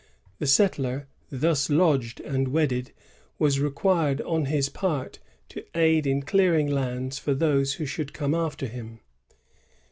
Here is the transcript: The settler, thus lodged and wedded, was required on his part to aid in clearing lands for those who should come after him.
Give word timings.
The 0.39 0.47
settler, 0.47 1.05
thus 1.29 1.69
lodged 1.69 2.21
and 2.21 2.47
wedded, 2.47 2.91
was 3.37 3.59
required 3.59 4.19
on 4.21 4.45
his 4.45 4.67
part 4.67 5.19
to 5.49 5.63
aid 5.77 6.07
in 6.07 6.23
clearing 6.23 6.67
lands 6.71 7.19
for 7.19 7.35
those 7.35 7.73
who 7.73 7.85
should 7.85 8.11
come 8.11 8.33
after 8.33 8.65
him. 8.65 9.01